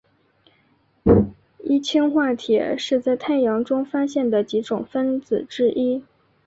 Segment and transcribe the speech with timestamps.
[1.63, 6.03] 一氢化铁是在太阳中发现的几种分子之一。